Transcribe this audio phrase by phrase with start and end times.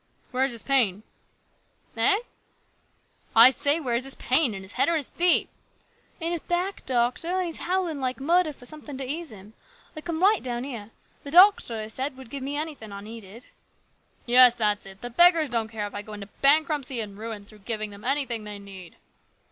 [0.31, 1.03] "Where is his pain?"
[1.95, 2.21] "Eh?""
[3.45, 4.55] I say where is his pain?
[4.55, 5.47] In his head or feet?""
[6.19, 9.53] In his back, doctor; an' he is hovvlin' like murder for somethin' to ease him.
[9.95, 10.89] I come right down here.
[11.23, 13.45] The doctor, he said, would give me anything I needed.""
[14.25, 15.01] Yes, that's it.
[15.01, 18.43] The beggars don't care if I go into bankruptcy and ruin through giving them anything
[18.43, 18.95] they need."